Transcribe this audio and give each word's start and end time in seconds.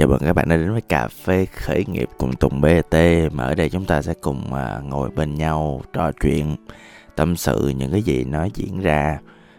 chào 0.00 0.08
mừng 0.08 0.18
các 0.18 0.32
bạn 0.32 0.48
đã 0.48 0.56
đến 0.56 0.72
với 0.72 0.80
cà 0.80 1.08
phê 1.08 1.46
khởi 1.46 1.84
nghiệp 1.88 2.08
cùng 2.18 2.36
Tùng 2.36 2.60
BT 2.60 2.94
mà 3.32 3.44
ở 3.44 3.54
đây 3.54 3.70
chúng 3.70 3.84
ta 3.84 4.02
sẽ 4.02 4.14
cùng 4.20 4.54
à, 4.54 4.80
ngồi 4.84 5.10
bên 5.10 5.34
nhau 5.34 5.82
trò 5.92 6.12
chuyện 6.12 6.56
tâm 7.16 7.36
sự 7.36 7.72
những 7.76 7.92
cái 7.92 8.02
gì 8.02 8.24
nó 8.24 8.46
diễn 8.54 8.80
ra 8.80 9.18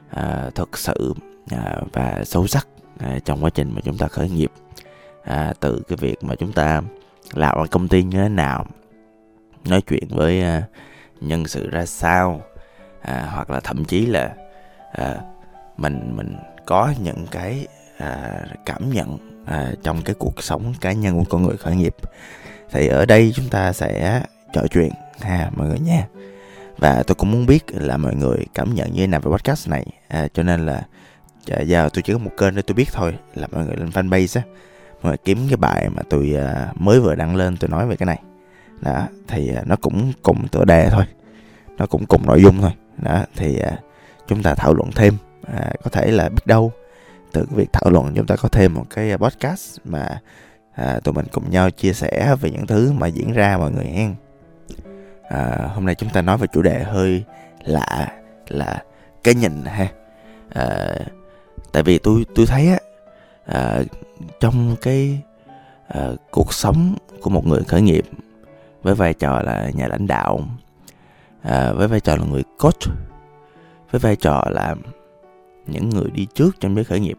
à, 0.10 0.50
thật 0.56 0.78
sự 0.78 1.14
à, 1.50 1.76
và 1.94 2.24
sâu 2.26 2.48
sắc 2.48 2.68
à, 3.00 3.20
trong 3.26 3.44
quá 3.44 3.50
trình 3.50 3.72
mà 3.76 3.82
chúng 3.84 3.98
ta 3.98 4.08
khởi 4.08 4.30
nghiệp. 4.30 4.52
À, 5.24 5.54
từ 5.60 5.82
cái 5.88 5.98
việc 6.02 6.24
mà 6.24 6.36
chúng 6.36 6.54
ta 6.54 6.82
làm 7.34 7.56
ở 7.56 7.66
công 7.72 7.88
ty 7.88 8.04
như 8.04 8.18
thế 8.18 8.30
nào 8.30 8.66
nói 9.66 9.82
chuyện 9.82 10.08
với 10.10 10.42
à, 10.42 10.64
nhân 11.20 11.48
sự 11.48 11.70
ra 11.70 11.86
sao 11.86 12.42
à, 13.02 13.30
hoặc 13.34 13.50
là 13.50 13.60
thậm 13.60 13.86
chí 13.86 14.06
là 14.06 14.36
à, 14.92 15.16
mình 15.78 16.14
mình 16.18 16.36
có 16.66 16.94
những 17.04 17.26
cái 17.32 17.68
à, 17.98 18.42
cảm 18.66 18.90
nhận 18.92 19.31
à, 19.46 19.72
trong 19.84 20.02
cái 20.02 20.16
cuộc 20.20 20.44
sống 20.44 20.74
cá 20.82 20.92
nhân 20.92 21.20
của 21.20 21.26
con 21.30 21.44
người 21.44 21.58
khởi 21.58 21.76
nghiệp. 21.76 21.96
Thì 22.72 22.88
ở 22.88 23.06
đây 23.06 23.32
chúng 23.36 23.50
ta 23.50 23.74
sẽ 23.74 24.22
trò 24.54 24.62
chuyện 24.72 24.92
ha 25.22 25.50
mọi 25.56 25.68
người 25.68 25.80
nha. 25.80 26.08
Và 26.78 27.04
tôi 27.08 27.16
cũng 27.16 27.32
muốn 27.32 27.46
biết 27.46 27.64
là 27.68 27.98
mọi 27.98 28.16
người 28.16 28.46
cảm 28.54 28.74
nhận 28.74 28.94
như 28.94 29.02
thế 29.02 29.08
nào 29.08 29.22
về 29.22 29.32
podcast 29.32 29.70
này. 29.70 29.86
À, 30.08 30.28
cho 30.34 30.44
nên 30.44 30.66
là 30.66 30.86
à, 31.52 31.62
giờ 31.62 31.90
tôi 31.94 32.02
chỉ 32.02 32.14
có 32.14 32.20
một 32.20 32.32
kênh 32.38 32.56
để 32.56 32.62
tôi 32.62 32.76
biết 32.76 32.88
thôi 32.94 33.18
là 33.36 33.48
mọi 33.52 33.66
người 33.66 33.76
lên 33.76 33.90
fanpage 33.90 34.40
á. 34.40 34.48
Mọi 35.02 35.10
người 35.10 35.18
kiếm 35.18 35.48
cái 35.48 35.58
bài 35.58 35.90
mà 35.90 36.02
tôi 36.10 36.34
à, 36.34 36.72
mới 36.76 37.00
vừa 37.00 37.16
đăng 37.16 37.36
lên 37.36 37.58
tôi 37.58 37.70
nói 37.70 37.88
về 37.88 37.96
cái 37.96 38.06
này. 38.06 38.20
Đó 38.82 39.08
thì 39.28 39.56
à, 39.56 39.64
nó 39.66 39.76
cũng 39.76 40.14
cùng 40.24 40.48
tựa 40.48 40.66
đề 40.66 40.90
thôi. 40.90 41.06
Nó 41.78 41.86
cũng 41.86 42.06
cùng 42.06 42.26
nội 42.26 42.42
dung 42.44 42.62
thôi. 42.62 42.72
Đó 42.98 43.24
thì 43.36 43.60
à, 43.60 43.78
chúng 44.28 44.44
ta 44.44 44.56
thảo 44.56 44.74
luận 44.74 44.92
thêm 44.96 45.18
à, 45.54 45.72
có 45.84 45.90
thể 45.90 46.12
là 46.12 46.30
biết 46.30 46.46
đâu 46.46 46.72
từ 47.34 47.46
cái 47.46 47.58
việc 47.58 47.74
thảo 47.74 47.92
luận 47.92 48.14
chúng 48.16 48.26
ta 48.26 48.36
có 48.36 48.50
thêm 48.50 48.74
một 48.74 48.86
cái 48.90 49.12
à, 49.12 49.18
podcast 49.18 49.78
mà 49.86 50.22
à, 50.76 51.00
tụi 51.04 51.14
mình 51.14 51.26
cùng 51.32 51.50
nhau 51.50 51.72
chia 51.72 51.94
sẻ 51.94 52.36
về 52.42 52.52
những 52.52 52.68
thứ 52.68 52.92
mà 52.92 53.08
diễn 53.08 53.34
ra 53.34 53.58
mọi 53.58 53.72
người 53.72 53.86
hen 53.86 54.16
à, 55.30 55.70
hôm 55.76 55.86
nay 55.86 55.96
chúng 55.96 56.10
ta 56.10 56.22
nói 56.22 56.38
về 56.38 56.48
chủ 56.54 56.62
đề 56.62 56.84
hơi 56.84 57.24
lạ 57.64 58.08
là 58.48 58.84
cái 59.24 59.36
nhìn 59.36 59.66
ha. 59.66 59.88
À, 60.50 60.96
tại 61.72 61.84
vì 61.84 61.98
tôi 61.98 62.26
tôi 62.36 62.46
thấy 62.46 62.68
á 62.68 62.80
à, 63.46 63.82
trong 64.40 64.76
cái 64.82 65.22
à, 65.88 66.10
cuộc 66.32 66.54
sống 66.54 66.96
của 67.22 67.30
một 67.30 67.46
người 67.46 67.64
khởi 67.64 67.82
nghiệp 67.82 68.06
với 68.84 68.96
vai 68.96 69.14
trò 69.14 69.42
là 69.42 69.70
nhà 69.74 69.88
lãnh 69.88 70.08
đạo 70.08 70.40
à, 71.42 71.72
với 71.74 71.88
vai 71.88 72.00
trò 72.00 72.16
là 72.16 72.24
người 72.26 72.44
coach 72.60 72.96
với 73.92 74.00
vai 74.00 74.16
trò 74.16 74.44
là 74.50 74.76
những 75.68 75.90
người 75.90 76.10
đi 76.14 76.28
trước 76.34 76.60
trong 76.60 76.76
giới 76.76 76.84
khởi 76.84 77.00
nghiệp. 77.00 77.18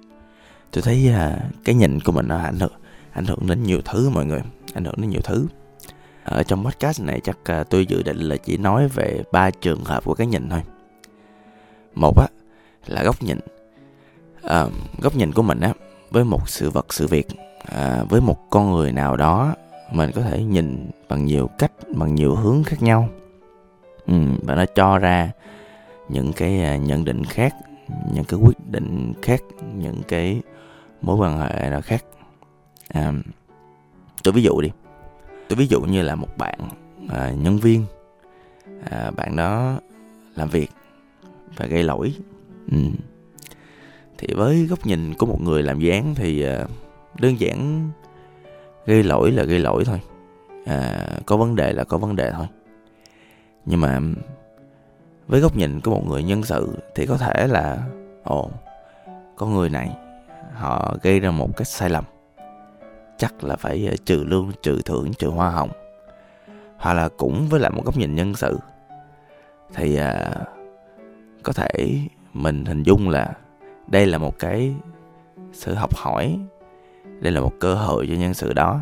Tôi 0.70 0.82
thấy 0.82 1.08
à, 1.14 1.38
cái 1.64 1.74
nhìn 1.74 2.00
của 2.00 2.12
mình 2.12 2.28
nó 2.28 2.38
ảnh 2.38 2.58
hưởng 2.60 2.72
ảnh 3.12 3.24
hưởng 3.24 3.46
đến 3.46 3.62
nhiều 3.62 3.80
thứ 3.84 4.10
mọi 4.10 4.26
người 4.26 4.40
ảnh 4.74 4.84
hưởng 4.84 4.94
đến 4.96 5.10
nhiều 5.10 5.20
thứ. 5.24 5.46
Ở 6.24 6.42
trong 6.42 6.64
podcast 6.64 7.02
này 7.02 7.20
chắc 7.24 7.38
à, 7.44 7.64
tôi 7.64 7.86
dự 7.86 8.02
định 8.02 8.16
là 8.16 8.36
chỉ 8.36 8.56
nói 8.56 8.88
về 8.88 9.22
ba 9.32 9.50
trường 9.50 9.84
hợp 9.84 10.04
của 10.04 10.14
cái 10.14 10.26
nhìn 10.26 10.48
thôi. 10.48 10.62
Một 11.94 12.18
á 12.18 12.26
là 12.86 13.02
góc 13.02 13.22
nhìn. 13.22 13.38
À, 14.42 14.66
góc 15.00 15.16
nhìn 15.16 15.32
của 15.32 15.42
mình 15.42 15.60
á 15.60 15.72
với 16.10 16.24
một 16.24 16.48
sự 16.48 16.70
vật 16.70 16.92
sự 16.92 17.06
việc 17.06 17.28
à, 17.72 18.04
với 18.08 18.20
một 18.20 18.50
con 18.50 18.72
người 18.72 18.92
nào 18.92 19.16
đó 19.16 19.54
mình 19.92 20.10
có 20.14 20.22
thể 20.22 20.42
nhìn 20.42 20.90
bằng 21.08 21.24
nhiều 21.24 21.50
cách 21.58 21.72
bằng 21.96 22.14
nhiều 22.14 22.34
hướng 22.34 22.64
khác 22.64 22.82
nhau. 22.82 23.08
Ừ, 24.06 24.14
và 24.42 24.54
nó 24.54 24.64
cho 24.74 24.98
ra 24.98 25.30
những 26.08 26.32
cái 26.32 26.62
à, 26.62 26.76
nhận 26.76 27.04
định 27.04 27.24
khác 27.24 27.54
những 28.12 28.24
cái 28.24 28.40
quyết 28.40 28.70
định 28.70 29.12
khác 29.22 29.42
những 29.74 30.02
cái 30.08 30.42
mối 31.02 31.16
quan 31.16 31.38
hệ 31.38 31.70
là 31.70 31.80
khác. 31.80 32.04
À, 32.88 33.12
tôi 34.22 34.34
ví 34.34 34.42
dụ 34.42 34.60
đi. 34.60 34.70
Tôi 35.48 35.56
ví 35.56 35.66
dụ 35.66 35.80
như 35.80 36.02
là 36.02 36.14
một 36.14 36.38
bạn 36.38 36.58
à, 37.08 37.30
nhân 37.30 37.58
viên. 37.58 37.84
À, 38.90 39.10
bạn 39.10 39.36
đó 39.36 39.80
làm 40.34 40.48
việc 40.48 40.70
và 41.56 41.66
gây 41.66 41.82
lỗi. 41.82 42.14
Ừ. 42.70 42.78
thì 44.18 44.34
với 44.34 44.66
góc 44.66 44.86
nhìn 44.86 45.14
của 45.14 45.26
một 45.26 45.40
người 45.40 45.62
làm 45.62 45.80
dự 45.80 45.90
án 45.90 46.14
thì 46.14 46.42
à, 46.42 46.66
đơn 47.20 47.40
giản 47.40 47.90
gây 48.86 49.02
lỗi 49.02 49.32
là 49.32 49.44
gây 49.44 49.58
lỗi 49.58 49.84
thôi. 49.84 50.00
À, 50.66 51.08
có 51.26 51.36
vấn 51.36 51.56
đề 51.56 51.72
là 51.72 51.84
có 51.84 51.98
vấn 51.98 52.16
đề 52.16 52.32
thôi. 52.32 52.46
Nhưng 53.66 53.80
mà 53.80 54.00
với 55.32 55.40
góc 55.40 55.56
nhìn 55.56 55.80
của 55.80 55.90
một 55.90 56.02
người 56.08 56.22
nhân 56.22 56.42
sự 56.42 56.78
thì 56.94 57.06
có 57.06 57.16
thể 57.16 57.46
là 57.46 57.78
ồ 58.24 58.50
con 59.36 59.54
người 59.54 59.70
này 59.70 59.96
họ 60.54 60.94
gây 61.02 61.20
ra 61.20 61.30
một 61.30 61.56
cái 61.56 61.64
sai 61.64 61.90
lầm. 61.90 62.04
Chắc 63.16 63.44
là 63.44 63.56
phải 63.56 63.86
ờ, 63.90 63.96
trừ 64.04 64.24
lương 64.24 64.50
trừ 64.62 64.80
thưởng 64.84 65.14
trừ 65.14 65.28
hoa 65.28 65.50
hồng 65.50 65.70
hoặc 66.76 66.92
là 66.94 67.08
cũng 67.08 67.46
với 67.50 67.60
lại 67.60 67.70
một 67.70 67.84
góc 67.84 67.96
nhìn 67.96 68.14
nhân 68.14 68.34
sự. 68.34 68.58
Thì 69.74 69.96
à, 69.96 70.30
có 71.42 71.52
thể 71.52 71.98
mình 72.32 72.64
hình 72.64 72.82
dung 72.82 73.08
là 73.08 73.32
đây 73.86 74.06
là 74.06 74.18
một 74.18 74.38
cái 74.38 74.74
sự 75.52 75.74
học 75.74 75.96
hỏi 75.96 76.38
đây 77.20 77.32
là 77.32 77.40
một 77.40 77.52
cơ 77.60 77.74
hội 77.74 78.06
cho 78.10 78.14
nhân 78.14 78.34
sự 78.34 78.52
đó. 78.52 78.80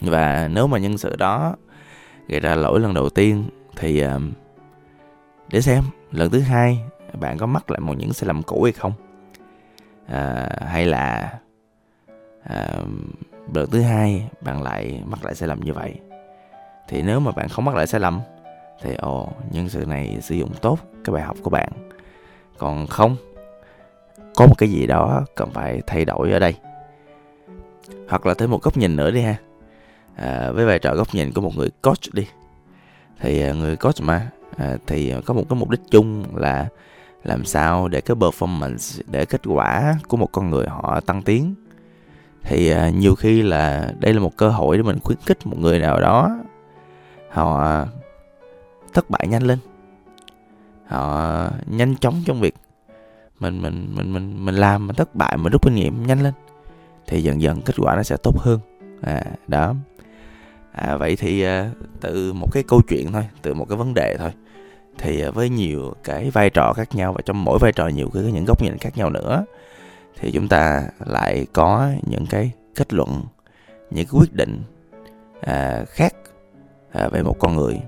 Và 0.00 0.48
nếu 0.52 0.66
mà 0.66 0.78
nhân 0.78 0.98
sự 0.98 1.16
đó 1.16 1.56
gây 2.28 2.40
ra 2.40 2.54
lỗi 2.54 2.80
lần 2.80 2.94
đầu 2.94 3.08
tiên 3.08 3.44
thì 3.76 4.06
uh, 4.06 4.10
để 5.50 5.60
xem 5.60 5.84
lần 6.12 6.30
thứ 6.30 6.40
hai 6.40 6.80
bạn 7.20 7.38
có 7.38 7.46
mắc 7.46 7.70
lại 7.70 7.80
một 7.80 7.94
những 7.98 8.12
sai 8.12 8.26
lầm 8.26 8.42
cũ 8.42 8.62
hay 8.62 8.72
không? 8.72 8.92
À, 10.06 10.48
hay 10.66 10.86
là 10.86 11.32
à, 12.42 12.68
lần 13.54 13.70
thứ 13.70 13.80
hai 13.80 14.28
bạn 14.40 14.62
lại 14.62 15.02
mắc 15.06 15.24
lại 15.24 15.34
sai 15.34 15.48
lầm 15.48 15.60
như 15.60 15.72
vậy? 15.72 15.94
Thì 16.88 17.02
nếu 17.02 17.20
mà 17.20 17.32
bạn 17.32 17.48
không 17.48 17.64
mắc 17.64 17.74
lại 17.74 17.86
sai 17.86 18.00
lầm 18.00 18.20
thì 18.82 18.94
ồ 18.94 19.28
nhân 19.50 19.68
sự 19.68 19.84
này 19.86 20.18
sử 20.22 20.34
dụng 20.34 20.52
tốt 20.60 20.78
cái 21.04 21.14
bài 21.14 21.22
học 21.22 21.36
của 21.42 21.50
bạn. 21.50 21.68
Còn 22.58 22.86
không 22.86 23.16
có 24.36 24.46
một 24.46 24.54
cái 24.58 24.70
gì 24.70 24.86
đó 24.86 25.24
cần 25.36 25.50
phải 25.50 25.82
thay 25.86 26.04
đổi 26.04 26.32
ở 26.32 26.38
đây. 26.38 26.54
Hoặc 28.08 28.26
là 28.26 28.34
thêm 28.34 28.50
một 28.50 28.62
góc 28.62 28.76
nhìn 28.76 28.96
nữa 28.96 29.10
đi 29.10 29.20
ha. 29.20 29.36
À, 30.16 30.50
với 30.50 30.66
vai 30.66 30.78
trò 30.78 30.94
góc 30.94 31.14
nhìn 31.14 31.32
của 31.32 31.40
một 31.40 31.56
người 31.56 31.70
coach 31.82 32.12
đi. 32.12 32.26
Thì 33.20 33.42
à, 33.42 33.52
người 33.52 33.76
coach 33.76 34.00
mà 34.02 34.30
à, 34.58 34.76
thì 34.86 35.14
có 35.24 35.34
một 35.34 35.44
cái 35.48 35.58
mục 35.58 35.70
đích 35.70 35.80
chung 35.90 36.24
là 36.36 36.68
làm 37.24 37.44
sao 37.44 37.88
để 37.88 38.00
cái 38.00 38.16
performance 38.16 39.02
để 39.06 39.24
kết 39.24 39.40
quả 39.44 39.94
của 40.08 40.16
một 40.16 40.32
con 40.32 40.50
người 40.50 40.66
họ 40.68 41.00
tăng 41.00 41.22
tiến. 41.22 41.54
Thì 42.42 42.70
ờ, 42.70 42.88
nhiều 42.88 43.14
khi 43.14 43.42
là 43.42 43.92
đây 44.00 44.14
là 44.14 44.20
một 44.20 44.36
cơ 44.36 44.48
hội 44.48 44.76
để 44.76 44.82
mình 44.82 44.98
khuyến 45.04 45.18
khích 45.26 45.46
một 45.46 45.56
người 45.58 45.78
nào 45.78 46.00
đó 46.00 46.38
họ 47.28 47.84
thất 48.92 49.10
bại 49.10 49.26
nhanh 49.28 49.42
lên. 49.42 49.58
Họ 50.86 51.48
nhanh 51.66 51.96
chóng 51.96 52.22
trong 52.26 52.40
việc 52.40 52.54
mình 53.40 53.62
mình 53.62 53.88
mình 53.94 54.12
mình 54.12 54.44
mình 54.44 54.54
làm 54.54 54.86
mình 54.86 54.96
thất 54.96 55.14
bại 55.14 55.36
mình 55.36 55.52
rút 55.52 55.62
kinh 55.62 55.74
nghiệm 55.74 56.06
nhanh 56.06 56.22
lên 56.22 56.34
thì 57.06 57.22
dần 57.22 57.40
dần 57.42 57.62
kết 57.62 57.74
quả 57.78 57.96
nó 57.96 58.02
sẽ 58.02 58.16
tốt 58.22 58.38
hơn. 58.38 58.60
À 59.02 59.22
đó. 59.48 59.74
À, 60.72 60.96
vậy 60.96 61.16
thì 61.16 61.42
ờ, 61.42 61.70
từ 62.00 62.32
một 62.32 62.48
cái 62.52 62.62
câu 62.68 62.80
chuyện 62.88 63.12
thôi 63.12 63.28
từ 63.42 63.54
một 63.54 63.66
cái 63.68 63.78
vấn 63.78 63.94
đề 63.94 64.16
thôi 64.18 64.30
thì 64.98 65.20
à, 65.22 65.30
với 65.30 65.48
nhiều 65.48 65.94
cái 66.04 66.30
vai 66.30 66.50
trò 66.50 66.72
khác 66.72 66.94
nhau 66.94 67.12
và 67.12 67.20
trong 67.24 67.44
mỗi 67.44 67.58
vai 67.58 67.72
trò 67.72 67.88
nhiều 67.88 68.10
cái 68.14 68.22
những 68.22 68.44
góc 68.44 68.62
nhìn 68.62 68.78
khác 68.78 68.96
nhau 68.96 69.10
nữa 69.10 69.44
thì 70.20 70.30
chúng 70.32 70.48
ta 70.48 70.82
lại 71.06 71.46
có 71.52 71.90
những 72.06 72.26
cái 72.26 72.50
kết 72.74 72.92
luận 72.92 73.24
những 73.90 74.06
cái 74.06 74.20
quyết 74.20 74.34
định 74.34 74.62
à, 75.40 75.84
khác 75.88 76.14
à, 76.92 77.08
về 77.08 77.22
một 77.22 77.36
con 77.38 77.56
người 77.56 77.80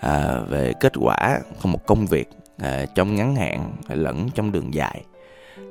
à, 0.00 0.40
về 0.48 0.72
kết 0.80 0.92
quả 1.00 1.40
của 1.62 1.68
một 1.68 1.86
công 1.86 2.06
việc 2.06 2.28
à, 2.58 2.84
trong 2.94 3.14
ngắn 3.14 3.36
hạn 3.36 3.72
lẫn 3.88 4.28
trong 4.34 4.52
đường 4.52 4.74
dài 4.74 5.02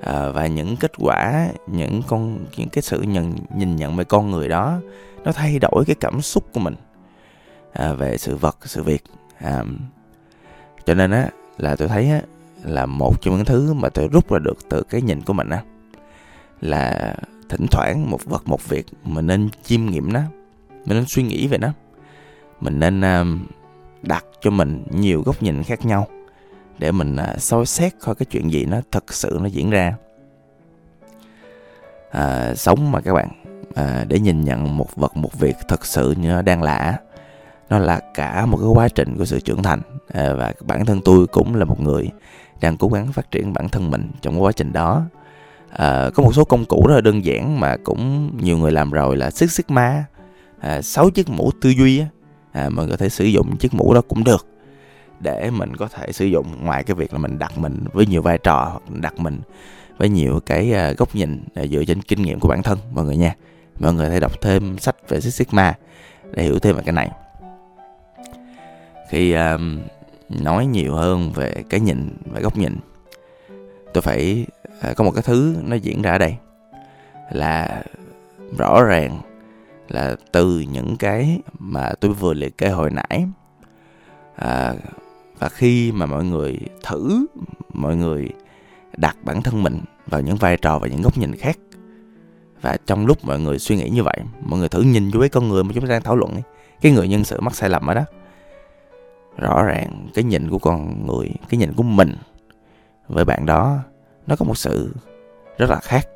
à, 0.01 0.29
và 0.29 0.47
những 0.47 0.77
kết 0.77 0.91
quả 0.97 1.47
những 1.67 2.01
con 2.07 2.45
những 2.57 2.69
cái 2.69 2.81
sự 2.81 3.01
nhận 3.01 3.33
nhìn 3.55 3.75
nhận 3.75 3.95
về 3.95 4.03
con 4.03 4.31
người 4.31 4.47
đó 4.47 4.79
nó 5.23 5.31
thay 5.31 5.59
đổi 5.61 5.83
cái 5.87 5.95
cảm 5.99 6.21
xúc 6.21 6.43
của 6.53 6.59
mình 6.59 6.75
à, 7.73 7.93
về 7.93 8.17
sự 8.17 8.35
vật 8.35 8.57
sự 8.61 8.83
việc 8.83 9.03
à, 9.37 9.63
cho 10.85 10.93
nên 10.93 11.11
á 11.11 11.29
là 11.57 11.75
tôi 11.75 11.87
thấy 11.87 12.09
á 12.09 12.21
là 12.63 12.85
một 12.85 13.21
trong 13.21 13.35
những 13.35 13.45
thứ 13.45 13.73
mà 13.73 13.89
tôi 13.89 14.07
rút 14.07 14.31
ra 14.31 14.39
được 14.39 14.57
từ 14.69 14.83
cái 14.89 15.01
nhìn 15.01 15.21
của 15.21 15.33
mình 15.33 15.49
á 15.49 15.63
là 16.61 17.15
thỉnh 17.49 17.65
thoảng 17.71 18.09
một 18.09 18.25
vật 18.25 18.47
một 18.47 18.69
việc 18.69 18.85
mình 19.03 19.27
nên 19.27 19.49
chiêm 19.63 19.85
nghiệm 19.85 20.13
nó 20.13 20.21
mình 20.85 20.97
nên 20.97 21.05
suy 21.05 21.23
nghĩ 21.23 21.47
về 21.47 21.57
nó. 21.57 21.69
Mình 22.61 22.79
nên 22.79 23.01
à, 23.01 23.23
đặt 24.01 24.25
cho 24.41 24.51
mình 24.51 24.83
nhiều 24.91 25.21
góc 25.21 25.43
nhìn 25.43 25.63
khác 25.63 25.85
nhau 25.85 26.07
để 26.77 26.91
mình 26.91 27.15
à, 27.15 27.35
soi 27.37 27.65
xét 27.65 27.93
coi 27.99 28.15
cái 28.15 28.25
chuyện 28.25 28.51
gì 28.51 28.65
nó 28.65 28.81
thật 28.91 29.13
sự 29.13 29.37
nó 29.41 29.45
diễn 29.45 29.69
ra. 29.69 29.95
À, 32.11 32.53
sống 32.55 32.91
mà 32.91 33.01
các 33.01 33.13
bạn 33.13 33.29
à, 33.75 34.05
để 34.07 34.19
nhìn 34.19 34.43
nhận 34.43 34.77
một 34.77 34.95
vật 34.95 35.17
một 35.17 35.39
việc 35.39 35.55
thật 35.67 35.85
sự 35.85 36.15
như 36.21 36.29
nó 36.29 36.41
đang 36.41 36.63
lạ 36.63 36.99
nó 37.69 37.79
là 37.79 37.99
cả 38.13 38.45
một 38.45 38.57
cái 38.57 38.67
quá 38.67 38.87
trình 38.89 39.17
của 39.17 39.25
sự 39.25 39.39
trưởng 39.39 39.63
thành 39.63 39.81
à, 40.07 40.33
và 40.33 40.53
bản 40.61 40.85
thân 40.85 41.01
tôi 41.05 41.27
cũng 41.27 41.55
là 41.55 41.65
một 41.65 41.81
người 41.81 42.09
đang 42.61 42.77
cố 42.77 42.87
gắng 42.87 43.11
phát 43.13 43.31
triển 43.31 43.53
bản 43.53 43.69
thân 43.69 43.91
mình 43.91 44.11
trong 44.21 44.43
quá 44.43 44.51
trình 44.51 44.73
đó. 44.73 45.03
À, 45.69 46.09
có 46.15 46.23
một 46.23 46.35
số 46.35 46.45
công 46.45 46.65
cụ 46.65 46.87
rất 46.87 46.95
là 46.95 47.01
đơn 47.01 47.25
giản 47.25 47.59
mà 47.59 47.77
cũng 47.83 48.31
nhiều 48.41 48.57
người 48.57 48.71
làm 48.71 48.91
rồi 48.91 49.17
là 49.17 49.31
Six 49.31 49.51
Sigma 49.51 50.05
à, 50.59 50.81
6 50.81 51.09
chiếc 51.09 51.29
mũ 51.29 51.51
tư 51.61 51.69
duy 51.69 51.99
á. 51.99 52.05
À, 52.51 52.69
mình 52.69 52.89
có 52.89 52.97
thể 52.97 53.09
sử 53.09 53.25
dụng 53.25 53.57
chiếc 53.57 53.73
mũ 53.73 53.93
đó 53.93 54.01
cũng 54.07 54.23
được 54.23 54.47
để 55.19 55.49
mình 55.49 55.75
có 55.75 55.87
thể 55.87 56.11
sử 56.11 56.25
dụng 56.25 56.65
ngoài 56.65 56.83
cái 56.83 56.95
việc 56.95 57.13
là 57.13 57.19
mình 57.19 57.39
đặt 57.39 57.57
mình 57.57 57.85
với 57.93 58.05
nhiều 58.05 58.21
vai 58.21 58.37
trò 58.37 58.69
hoặc 58.71 58.99
đặt 59.01 59.19
mình 59.19 59.41
với 59.97 60.09
nhiều 60.09 60.39
cái 60.45 60.73
à, 60.73 60.91
góc 60.91 61.15
nhìn 61.15 61.43
à, 61.53 61.65
dựa 61.65 61.83
trên 61.85 62.01
kinh 62.01 62.21
nghiệm 62.21 62.39
của 62.39 62.47
bản 62.47 62.63
thân 62.63 62.77
mọi 62.93 63.05
người 63.05 63.17
nha. 63.17 63.35
Mọi 63.79 63.93
người 63.93 64.09
hãy 64.09 64.19
đọc 64.19 64.41
thêm 64.41 64.77
sách 64.77 64.95
về 65.09 65.21
Six 65.21 65.33
Sigma 65.33 65.73
để 66.31 66.43
hiểu 66.43 66.59
thêm 66.59 66.75
về 66.75 66.81
cái 66.85 66.93
này 66.93 67.09
khi 69.09 69.33
um, 69.33 69.79
nói 70.29 70.65
nhiều 70.65 70.95
hơn 70.95 71.31
về 71.31 71.63
cái 71.69 71.79
nhìn 71.79 72.17
về 72.33 72.41
góc 72.41 72.57
nhìn 72.57 72.75
tôi 73.93 74.01
phải 74.01 74.45
uh, 74.91 74.97
có 74.97 75.03
một 75.03 75.11
cái 75.11 75.23
thứ 75.23 75.55
nó 75.63 75.75
diễn 75.75 76.01
ra 76.01 76.11
ở 76.11 76.17
đây 76.17 76.37
là 77.31 77.83
rõ 78.57 78.83
ràng 78.83 79.21
là 79.89 80.15
từ 80.31 80.59
những 80.71 80.97
cái 80.97 81.39
mà 81.59 81.91
tôi 81.99 82.13
vừa 82.13 82.33
liệt 82.33 82.57
kê 82.57 82.69
hồi 82.69 82.91
nãy 82.91 83.27
à, 84.35 84.73
và 85.39 85.49
khi 85.49 85.91
mà 85.91 86.05
mọi 86.05 86.25
người 86.25 86.57
thử 86.83 87.25
mọi 87.73 87.95
người 87.95 88.29
đặt 88.97 89.17
bản 89.23 89.41
thân 89.41 89.63
mình 89.63 89.81
vào 90.07 90.21
những 90.21 90.35
vai 90.35 90.57
trò 90.57 90.79
và 90.79 90.87
những 90.87 91.01
góc 91.01 91.17
nhìn 91.17 91.35
khác 91.35 91.57
và 92.61 92.77
trong 92.85 93.05
lúc 93.05 93.25
mọi 93.25 93.39
người 93.39 93.59
suy 93.59 93.75
nghĩ 93.75 93.89
như 93.89 94.03
vậy 94.03 94.17
mọi 94.41 94.59
người 94.59 94.69
thử 94.69 94.81
nhìn 94.81 95.09
vô 95.09 95.19
cái 95.19 95.29
con 95.29 95.49
người 95.49 95.63
mà 95.63 95.71
chúng 95.73 95.83
ta 95.83 95.89
đang 95.89 96.01
thảo 96.01 96.15
luận 96.15 96.31
ấy, 96.33 96.43
cái 96.81 96.91
người 96.91 97.07
nhân 97.07 97.23
sự 97.23 97.41
mắc 97.41 97.55
sai 97.55 97.69
lầm 97.69 97.87
ở 97.87 97.93
đó 97.93 98.03
rõ 99.37 99.63
ràng 99.63 100.07
cái 100.13 100.23
nhìn 100.23 100.49
của 100.49 100.59
con 100.59 101.07
người 101.07 101.29
cái 101.49 101.57
nhìn 101.57 101.73
của 101.73 101.83
mình 101.83 102.15
với 103.07 103.25
bạn 103.25 103.45
đó 103.45 103.79
nó 104.27 104.35
có 104.35 104.45
một 104.45 104.57
sự 104.57 104.95
rất 105.57 105.69
là 105.69 105.79
khác. 105.79 106.07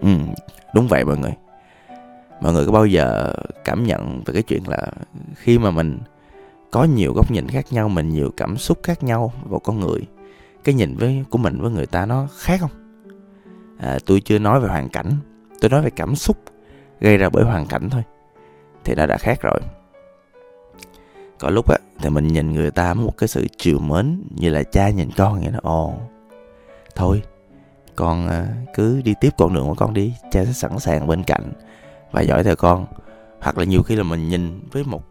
Ừ 0.00 0.08
đúng 0.74 0.88
vậy 0.88 1.04
mọi 1.04 1.18
người. 1.18 1.32
Mọi 2.40 2.52
người 2.52 2.66
có 2.66 2.72
bao 2.72 2.86
giờ 2.86 3.32
cảm 3.64 3.84
nhận 3.84 4.22
về 4.24 4.34
cái 4.34 4.42
chuyện 4.42 4.68
là 4.68 4.86
khi 5.34 5.58
mà 5.58 5.70
mình 5.70 5.98
có 6.70 6.84
nhiều 6.84 7.12
góc 7.12 7.30
nhìn 7.30 7.48
khác 7.48 7.66
nhau 7.70 7.88
mình 7.88 8.08
nhiều 8.08 8.30
cảm 8.36 8.56
xúc 8.56 8.78
khác 8.82 9.02
nhau 9.02 9.32
vào 9.44 9.60
con 9.60 9.80
người 9.80 10.00
cái 10.64 10.74
nhìn 10.74 10.96
với 10.96 11.24
của 11.30 11.38
mình 11.38 11.60
với 11.60 11.70
người 11.70 11.86
ta 11.86 12.06
nó 12.06 12.26
khác 12.38 12.60
không? 12.60 12.70
À, 13.78 13.98
tôi 14.06 14.20
chưa 14.20 14.38
nói 14.38 14.60
về 14.60 14.68
hoàn 14.68 14.88
cảnh 14.88 15.12
tôi 15.60 15.70
nói 15.70 15.82
về 15.82 15.90
cảm 15.90 16.14
xúc 16.14 16.36
gây 17.00 17.16
ra 17.16 17.28
bởi 17.28 17.44
hoàn 17.44 17.66
cảnh 17.66 17.90
thôi 17.90 18.02
thì 18.84 18.94
nó 18.94 19.06
đã 19.06 19.16
khác 19.16 19.38
rồi 19.40 19.60
có 21.38 21.50
lúc 21.50 21.68
á 21.68 21.76
thì 21.98 22.10
mình 22.10 22.28
nhìn 22.28 22.52
người 22.52 22.70
ta 22.70 22.94
với 22.94 23.04
một 23.04 23.16
cái 23.18 23.28
sự 23.28 23.46
chiều 23.58 23.78
mến 23.78 24.22
như 24.36 24.50
là 24.50 24.62
cha 24.62 24.90
nhìn 24.90 25.10
con 25.16 25.40
vậy 25.40 25.52
đó. 25.52 25.58
Ồ 25.62 25.94
thôi 26.94 27.22
con 27.96 28.28
ờ, 28.28 28.46
cứ 28.74 29.02
đi 29.02 29.14
tiếp 29.20 29.30
con 29.38 29.54
đường 29.54 29.68
của 29.68 29.74
con 29.74 29.94
đi. 29.94 30.14
Cha 30.30 30.44
sẽ 30.44 30.52
sẵn 30.52 30.78
sàng 30.78 31.06
bên 31.06 31.22
cạnh 31.22 31.52
và 32.12 32.20
giỏi 32.20 32.44
theo 32.44 32.56
con. 32.56 32.86
Hoặc 33.40 33.58
là 33.58 33.64
nhiều 33.64 33.82
khi 33.82 33.96
là 33.96 34.02
mình 34.02 34.28
nhìn 34.28 34.60
với 34.72 34.84
một 34.84 35.02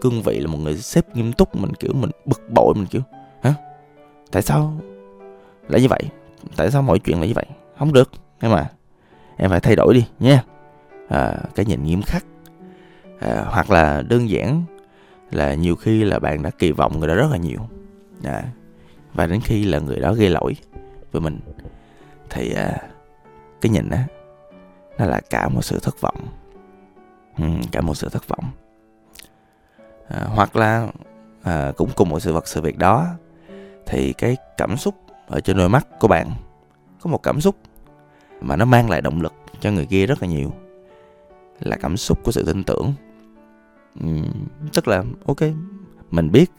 cương 0.00 0.22
vị 0.22 0.38
là 0.38 0.46
một 0.46 0.58
người 0.58 0.76
sếp 0.76 1.16
nghiêm 1.16 1.32
túc 1.32 1.56
mình 1.56 1.74
kiểu 1.74 1.92
mình 1.94 2.10
bực 2.24 2.42
bội 2.54 2.74
mình 2.74 2.86
kiểu 2.86 3.02
hả? 3.42 3.54
Tại 4.30 4.42
sao 4.42 4.80
lại 5.68 5.80
như 5.80 5.88
vậy? 5.88 6.02
Tại 6.56 6.70
sao 6.70 6.82
mọi 6.82 6.98
chuyện 6.98 7.20
là 7.20 7.26
như 7.26 7.32
vậy? 7.34 7.46
Không 7.78 7.92
được. 7.92 8.10
Em 8.40 8.52
mà 8.52 8.70
em 9.36 9.50
phải 9.50 9.60
thay 9.60 9.76
đổi 9.76 9.94
đi 9.94 10.06
nha. 10.18 10.44
À, 11.08 11.36
cái 11.54 11.66
nhìn 11.66 11.84
nghiêm 11.84 12.02
khắc. 12.02 12.24
À, 13.20 13.44
hoặc 13.48 13.70
là 13.70 14.02
đơn 14.02 14.30
giản 14.30 14.62
là 15.30 15.54
nhiều 15.54 15.76
khi 15.76 16.04
là 16.04 16.18
bạn 16.18 16.42
đã 16.42 16.50
kỳ 16.50 16.72
vọng 16.72 16.98
người 16.98 17.08
đó 17.08 17.14
rất 17.14 17.28
là 17.30 17.36
nhiều. 17.36 17.60
À, 18.24 18.44
và 19.14 19.26
đến 19.26 19.40
khi 19.40 19.64
là 19.64 19.78
người 19.78 20.00
đó 20.00 20.14
gây 20.14 20.30
lỗi 20.30 20.56
với 21.12 21.20
mình 21.20 21.40
thì 22.30 22.52
à, 22.52 22.82
cái 23.60 23.70
nhìn 23.70 23.90
á 23.90 24.04
nó 24.98 25.04
là 25.04 25.20
cả 25.30 25.48
một 25.48 25.62
sự 25.62 25.78
thất 25.82 26.00
vọng. 26.00 26.26
Ừ, 27.38 27.44
cả 27.72 27.80
một 27.80 27.94
sự 27.94 28.08
thất 28.08 28.28
vọng. 28.28 28.44
À, 30.08 30.26
hoặc 30.34 30.56
là 30.56 30.88
à, 31.42 31.72
cũng 31.76 31.90
cùng 31.96 32.08
một 32.08 32.20
sự 32.20 32.32
vật 32.32 32.48
sự 32.48 32.60
việc 32.60 32.78
đó 32.78 33.06
thì 33.86 34.12
cái 34.12 34.36
cảm 34.56 34.76
xúc 34.76 34.94
ở 35.26 35.40
trên 35.40 35.56
đôi 35.56 35.68
mắt 35.68 35.86
của 36.00 36.08
bạn 36.08 36.30
có 37.00 37.10
một 37.10 37.22
cảm 37.22 37.40
xúc 37.40 37.56
mà 38.40 38.56
nó 38.56 38.64
mang 38.64 38.90
lại 38.90 39.00
động 39.00 39.22
lực 39.22 39.34
cho 39.60 39.70
người 39.70 39.86
kia 39.86 40.06
rất 40.06 40.22
là 40.22 40.28
nhiều. 40.28 40.52
Là 41.60 41.76
cảm 41.76 41.96
xúc 41.96 42.18
của 42.24 42.32
sự 42.32 42.44
tin 42.46 42.64
tưởng 42.64 42.94
tức 44.72 44.88
là 44.88 45.04
ok 45.26 45.40
mình 46.10 46.32
biết 46.32 46.50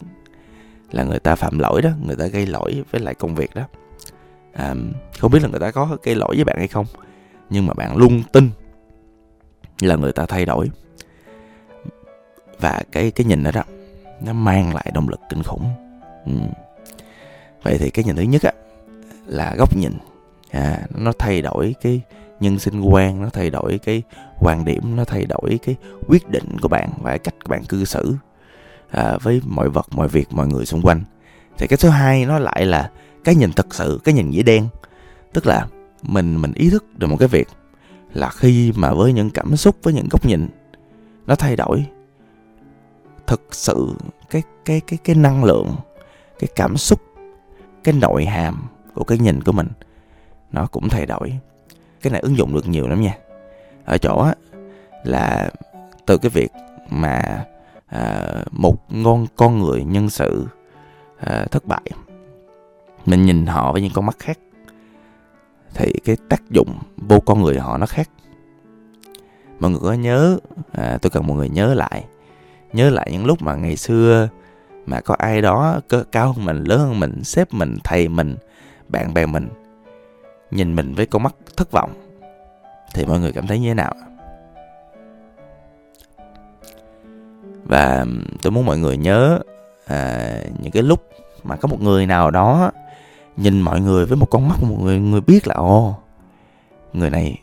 là 0.91 1.03
người 1.03 1.19
ta 1.19 1.35
phạm 1.35 1.59
lỗi 1.59 1.81
đó 1.81 1.89
người 2.05 2.15
ta 2.15 2.25
gây 2.25 2.45
lỗi 2.45 2.83
với 2.91 3.01
lại 3.01 3.13
công 3.15 3.35
việc 3.35 3.55
đó. 3.55 3.63
À, 4.53 4.75
không 5.19 5.31
biết 5.31 5.43
là 5.43 5.49
người 5.49 5.59
ta 5.59 5.71
có 5.71 5.97
gây 6.03 6.15
lỗi 6.15 6.35
với 6.35 6.43
bạn 6.43 6.57
hay 6.57 6.67
không 6.67 6.85
nhưng 7.49 7.65
mà 7.65 7.73
bạn 7.73 7.97
luôn 7.97 8.23
tin 8.31 8.49
là 9.81 9.95
người 9.95 10.11
ta 10.11 10.25
thay 10.25 10.45
đổi. 10.45 10.69
Và 12.59 12.81
cái 12.91 13.11
cái 13.11 13.25
nhìn 13.25 13.43
đó 13.43 13.51
đó 13.51 13.63
nó 14.21 14.33
mang 14.33 14.73
lại 14.73 14.91
động 14.93 15.09
lực 15.09 15.19
kinh 15.29 15.43
khủng. 15.43 15.69
Ừ. 16.25 16.31
vậy 17.63 17.77
thì 17.77 17.89
cái 17.89 18.05
nhìn 18.05 18.15
thứ 18.15 18.21
nhất 18.21 18.41
á 18.43 18.51
là 19.25 19.55
góc 19.57 19.77
nhìn. 19.77 19.93
À, 20.51 20.87
nó 20.95 21.11
thay 21.19 21.41
đổi 21.41 21.75
cái 21.81 22.01
nhân 22.39 22.59
sinh 22.59 22.81
quan 22.81 23.21
nó 23.21 23.29
thay 23.29 23.49
đổi 23.49 23.79
cái 23.83 24.03
quan 24.39 24.65
điểm 24.65 24.95
nó 24.95 25.05
thay 25.05 25.25
đổi 25.25 25.59
cái 25.63 25.75
quyết 26.07 26.29
định 26.29 26.57
của 26.61 26.67
bạn 26.67 26.89
và 27.01 27.17
cách 27.17 27.35
bạn 27.47 27.63
cư 27.63 27.85
xử 27.85 28.15
à, 28.91 29.17
với 29.21 29.41
mọi 29.45 29.69
vật 29.69 29.85
mọi 29.91 30.07
việc 30.07 30.27
mọi 30.31 30.47
người 30.47 30.65
xung 30.65 30.81
quanh. 30.81 31.01
Thì 31.57 31.67
cái 31.67 31.77
số 31.77 31.89
hai 31.89 32.25
nó 32.25 32.39
lại 32.39 32.65
là 32.65 32.91
cái 33.23 33.35
nhìn 33.35 33.51
thật 33.53 33.67
sự 33.71 33.99
cái 34.03 34.13
nhìn 34.13 34.29
nghĩa 34.29 34.43
đen. 34.43 34.67
Tức 35.33 35.47
là 35.47 35.67
mình 36.01 36.41
mình 36.41 36.53
ý 36.53 36.69
thức 36.69 36.85
được 36.97 37.07
một 37.07 37.17
cái 37.19 37.27
việc 37.27 37.47
là 38.13 38.29
khi 38.29 38.73
mà 38.75 38.93
với 38.93 39.13
những 39.13 39.29
cảm 39.29 39.55
xúc 39.55 39.75
với 39.83 39.93
những 39.93 40.07
góc 40.11 40.25
nhìn 40.25 40.47
nó 41.27 41.35
thay 41.35 41.55
đổi 41.55 41.85
thực 43.27 43.41
sự 43.51 43.93
cái 44.29 44.43
cái 44.65 44.81
cái 44.87 44.99
cái 45.03 45.15
năng 45.15 45.43
lượng 45.43 45.75
cái 46.39 46.47
cảm 46.55 46.77
xúc 46.77 47.01
cái 47.83 47.93
nội 47.93 48.25
hàm 48.25 48.67
của 48.93 49.03
cái 49.03 49.17
nhìn 49.17 49.43
của 49.43 49.51
mình 49.51 49.67
nó 50.51 50.67
cũng 50.67 50.89
thay 50.89 51.05
đổi 51.05 51.39
cái 52.01 52.11
này 52.11 52.21
ứng 52.21 52.37
dụng 52.37 52.53
được 52.53 52.67
nhiều 52.67 52.87
lắm 52.87 53.01
nha. 53.01 53.17
Ở 53.85 53.97
chỗ 53.97 54.21
á 54.21 54.33
là 55.03 55.49
từ 56.05 56.17
cái 56.17 56.29
việc 56.29 56.51
mà 56.89 57.45
à, 57.87 58.27
một 58.51 58.91
ngon 58.91 59.27
con 59.35 59.59
người 59.59 59.83
nhân 59.83 60.09
sự 60.09 60.47
à, 61.19 61.45
thất 61.51 61.65
bại 61.65 61.91
mình 63.05 63.25
nhìn 63.25 63.45
họ 63.45 63.71
với 63.71 63.81
những 63.81 63.91
con 63.93 64.05
mắt 64.05 64.19
khác 64.19 64.39
thì 65.73 65.93
cái 66.05 66.17
tác 66.29 66.49
dụng 66.49 66.77
vô 66.97 67.19
con 67.19 67.41
người 67.41 67.59
họ 67.59 67.77
nó 67.77 67.85
khác. 67.85 68.09
Mọi 69.59 69.71
người 69.71 69.79
có 69.83 69.93
nhớ 69.93 70.37
à, 70.71 70.97
tôi 71.01 71.09
cần 71.09 71.27
mọi 71.27 71.37
người 71.37 71.49
nhớ 71.49 71.73
lại 71.73 72.05
nhớ 72.73 72.89
lại 72.89 73.09
những 73.11 73.25
lúc 73.25 73.41
mà 73.41 73.55
ngày 73.55 73.75
xưa 73.75 74.29
mà 74.85 75.01
có 75.01 75.15
ai 75.19 75.41
đó 75.41 75.79
cơ 75.87 76.03
cao 76.11 76.33
hơn 76.33 76.45
mình 76.45 76.63
lớn 76.63 76.79
hơn 76.79 76.99
mình 76.99 77.23
sếp 77.23 77.53
mình 77.53 77.77
thầy 77.83 78.07
mình 78.07 78.35
bạn 78.87 79.13
bè 79.13 79.25
mình 79.25 79.49
nhìn 80.51 80.75
mình 80.75 80.93
với 80.93 81.05
con 81.05 81.23
mắt 81.23 81.35
thất 81.57 81.71
vọng 81.71 81.93
thì 82.93 83.05
mọi 83.05 83.19
người 83.19 83.31
cảm 83.31 83.47
thấy 83.47 83.59
như 83.59 83.67
thế 83.67 83.73
nào 83.73 83.93
và 87.63 88.05
tôi 88.41 88.51
muốn 88.51 88.65
mọi 88.65 88.77
người 88.77 88.97
nhớ 88.97 89.39
à, 89.85 90.29
những 90.61 90.71
cái 90.71 90.83
lúc 90.83 91.09
mà 91.43 91.55
có 91.55 91.67
một 91.67 91.81
người 91.81 92.05
nào 92.05 92.31
đó 92.31 92.71
nhìn 93.37 93.61
mọi 93.61 93.81
người 93.81 94.05
với 94.05 94.17
một 94.17 94.25
con 94.25 94.47
mắt 94.47 94.63
một 94.63 94.77
người 94.81 94.99
người 94.99 95.21
biết 95.21 95.47
là 95.47 95.55
ô 95.55 95.95
người 96.93 97.09
này 97.09 97.41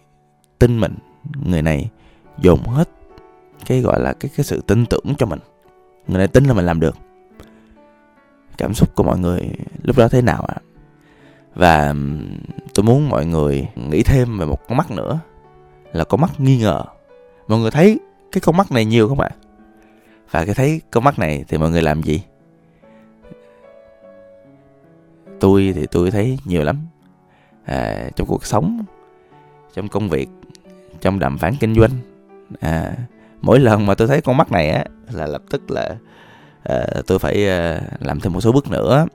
tin 0.59 0.81
mình 0.81 0.95
người 1.45 1.63
này 1.63 1.91
dồn 2.39 2.61
hết 2.63 2.89
cái 3.67 3.81
gọi 3.81 4.01
là 4.01 4.13
cái 4.13 4.31
cái 4.37 4.45
sự 4.45 4.63
tin 4.67 4.87
tưởng 4.87 5.15
cho 5.19 5.27
mình 5.27 5.39
người 6.09 6.19
này 6.19 6.29
tin 6.29 6.45
là 6.45 6.55
mình 6.55 6.67
làm 6.67 6.81
được 6.81 6.97
cảm 8.59 8.75
xúc 8.75 8.95
của 8.95 9.03
mọi 9.03 9.19
người 9.19 9.51
lúc 9.83 9.99
đó 9.99 10.09
thế 10.09 10.23
nào 10.23 10.43
ạ 10.43 10.55
à? 10.57 10.66
Và 11.57 11.95
tôi 12.75 12.85
muốn 12.85 13.09
mọi 13.09 13.27
người 13.27 13.69
nghĩ 13.75 14.03
thêm 14.03 14.39
về 14.39 14.47
một 14.47 14.69
con 14.69 14.79
mắt 14.79 14.91
nữa 14.91 15.21
là 15.93 16.05
con 16.05 16.21
mắt 16.21 16.41
nghi 16.41 16.59
ngờ. 16.59 16.85
Mọi 17.49 17.59
người 17.59 17.71
thấy 17.71 18.01
cái 18.33 18.41
con 18.41 18.57
mắt 18.57 18.73
này 18.73 18.85
nhiều 18.85 19.09
không 19.09 19.21
ạ? 19.21 19.29
À? 19.33 19.37
và 20.31 20.45
cái 20.45 20.55
thấy 20.55 20.81
con 20.91 21.05
mắt 21.05 21.19
này 21.19 21.45
thì 21.49 21.59
mọi 21.59 21.71
người 21.71 21.83
làm 21.83 22.03
gì? 22.03 22.23
Tôi 25.41 25.73
thì 25.77 25.87
tôi 25.87 26.11
thấy 26.11 26.39
nhiều 26.45 26.65
lắm. 26.65 26.87
À, 27.65 28.11
trong 28.17 28.27
cuộc 28.27 28.47
sống 28.47 28.85
trong 29.75 29.89
công 29.89 30.09
việc 30.09 30.29
trong 31.01 31.19
đàm 31.19 31.39
phán 31.39 31.55
kinh 31.61 31.75
doanh 31.75 31.91
à, 32.61 32.93
mỗi 33.41 33.61
lần 33.61 33.87
mà 33.87 33.95
tôi 33.95 34.09
thấy 34.09 34.21
con 34.21 34.37
mắt 34.37 34.53
này 34.53 34.71
á 34.71 34.85
là 35.13 35.27
lập 35.27 35.43
tức 35.51 35.71
là 35.71 35.97
à, 36.63 36.87
tôi 37.07 37.19
phải 37.19 37.49
à, 37.49 37.81
làm 38.01 38.21
thêm 38.21 38.33
một 38.33 38.41
số 38.41 38.53
bước 38.53 38.71
nữa 38.71 39.07